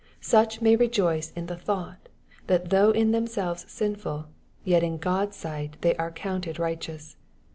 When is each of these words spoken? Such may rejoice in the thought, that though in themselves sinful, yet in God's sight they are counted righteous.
Such 0.19 0.61
may 0.63 0.75
rejoice 0.75 1.31
in 1.35 1.45
the 1.45 1.55
thought, 1.55 2.09
that 2.47 2.71
though 2.71 2.89
in 2.89 3.11
themselves 3.11 3.71
sinful, 3.71 4.29
yet 4.63 4.81
in 4.81 4.97
God's 4.97 5.37
sight 5.37 5.77
they 5.81 5.95
are 5.97 6.09
counted 6.09 6.57
righteous. 6.57 7.17